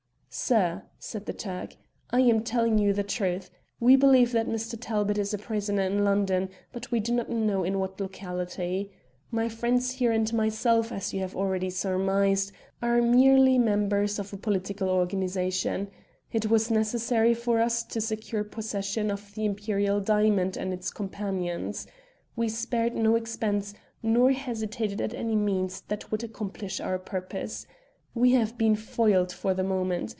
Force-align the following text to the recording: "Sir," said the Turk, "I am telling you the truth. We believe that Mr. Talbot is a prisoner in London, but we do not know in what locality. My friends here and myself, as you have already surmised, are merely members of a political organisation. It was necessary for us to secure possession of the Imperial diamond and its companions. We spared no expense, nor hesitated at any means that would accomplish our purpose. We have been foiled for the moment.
"Sir," 0.33 0.83
said 0.97 1.25
the 1.25 1.33
Turk, 1.33 1.75
"I 2.11 2.21
am 2.21 2.41
telling 2.41 2.77
you 2.77 2.93
the 2.93 3.03
truth. 3.03 3.51
We 3.81 3.97
believe 3.97 4.31
that 4.31 4.47
Mr. 4.47 4.77
Talbot 4.79 5.17
is 5.17 5.33
a 5.33 5.37
prisoner 5.37 5.81
in 5.81 6.05
London, 6.05 6.47
but 6.71 6.89
we 6.89 7.01
do 7.01 7.11
not 7.13 7.29
know 7.29 7.65
in 7.65 7.79
what 7.79 7.99
locality. 7.99 8.93
My 9.29 9.49
friends 9.49 9.91
here 9.91 10.13
and 10.13 10.33
myself, 10.33 10.89
as 10.89 11.13
you 11.13 11.19
have 11.19 11.35
already 11.35 11.69
surmised, 11.69 12.53
are 12.81 13.01
merely 13.01 13.57
members 13.57 14.19
of 14.19 14.31
a 14.31 14.37
political 14.37 14.87
organisation. 14.87 15.89
It 16.31 16.45
was 16.49 16.71
necessary 16.71 17.33
for 17.33 17.59
us 17.59 17.83
to 17.87 17.99
secure 17.99 18.45
possession 18.45 19.11
of 19.11 19.35
the 19.35 19.43
Imperial 19.43 19.99
diamond 19.99 20.55
and 20.55 20.71
its 20.73 20.91
companions. 20.91 21.87
We 22.37 22.47
spared 22.47 22.95
no 22.95 23.17
expense, 23.17 23.73
nor 24.01 24.31
hesitated 24.31 25.01
at 25.01 25.13
any 25.13 25.35
means 25.35 25.81
that 25.89 26.09
would 26.09 26.23
accomplish 26.23 26.79
our 26.79 26.99
purpose. 26.99 27.67
We 28.13 28.31
have 28.31 28.57
been 28.57 28.75
foiled 28.77 29.33
for 29.33 29.53
the 29.53 29.63
moment. 29.65 30.09